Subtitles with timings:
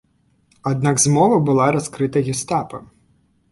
[0.71, 2.83] Аднак змова была раскрыта гестапа.